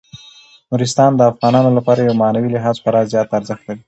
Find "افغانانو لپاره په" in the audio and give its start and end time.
1.31-2.13